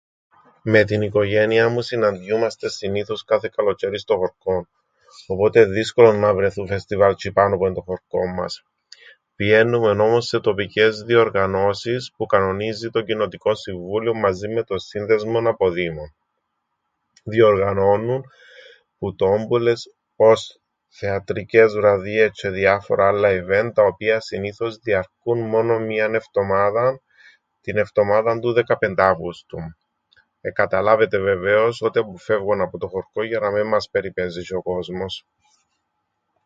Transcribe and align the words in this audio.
Με 0.63 0.83
την 0.83 1.01
οικογένειαν 1.01 1.71
μου 1.71 1.81
συναντιούμαστεν 1.81 2.69
συνήθως 2.69 3.23
κάθε 3.23 3.51
καλοτζ̆αίριν 3.55 3.97
στο 3.99 4.15
χωρκόν. 4.17 4.67
Οπότε 5.27 5.59
εν' 5.61 5.71
δύσκολον 5.71 6.19
να 6.19 6.33
βρεθούν 6.33 6.67
φεστιβάλ 6.67 7.13
τζ̆ειπάνω 7.15 7.57
που 7.57 7.65
εν' 7.65 7.73
το 7.73 7.81
χωρκόν 7.81 8.33
μας. 8.33 8.63
Πηαίννουμεν 9.35 9.99
όμως 9.99 10.27
σε 10.27 10.39
τοπικές 10.39 11.01
διοργανώσεις 11.01 12.13
που 12.17 12.25
κανονίζει 12.25 12.89
το 12.89 13.01
κοινοτικόν 13.01 13.55
συμβούλιον 13.55 14.19
μαζίν 14.19 14.53
με 14.53 14.63
τον 14.63 14.79
σύνδεσμο 14.79 15.49
αποδήμων. 15.49 16.13
Διοργανώννουν 17.23 18.23
που 18.97 19.15
τόμπουλες 19.15 19.89
ώς 20.15 20.59
θεατρικές 20.87 21.73
βραδιές 21.73 22.31
τζ̆αι 22.31 22.51
διάφορα 22.51 23.07
άλλα 23.07 23.29
event 23.31 23.71
τα 23.73 23.83
οποία 23.83 24.19
συνήθως 24.19 24.77
διαρκούν 24.77 25.39
μόνον 25.39 25.83
μιαν 25.83 26.15
εφτομάδαν, 26.15 27.01
την 27.61 27.77
εφτομάδαν 27.77 28.39
του 28.39 28.53
Δεκαπενταύγουστου. 28.53 29.57
Εκαταλάβετε 30.43 31.19
βεβαίως 31.19 31.81
ότι 31.81 31.99
αποφεύγω 31.99 32.55
να 32.55 32.67
πω 32.67 32.77
το 32.77 32.87
χωρκόν 32.87 33.25
για 33.25 33.39
να 33.39 33.51
μεν 33.51 33.67
μας 33.67 33.89
περιπαίζει 33.89 34.41
τζ̆αι 34.43 34.57
ο 34.57 34.61
κόσμος.... 34.61 35.25